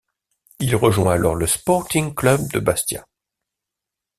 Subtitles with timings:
[0.59, 3.05] Il rejoint alors le Sporting Club de Bastia.